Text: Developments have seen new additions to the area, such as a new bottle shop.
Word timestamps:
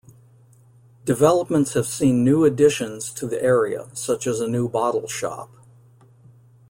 Developments 1.05 1.73
have 1.73 1.85
seen 1.85 2.23
new 2.23 2.43
additions 2.43 3.11
to 3.11 3.27
the 3.27 3.39
area, 3.39 3.87
such 3.93 4.25
as 4.25 4.39
a 4.39 4.47
new 4.47 4.67
bottle 4.67 5.07
shop. 5.07 5.51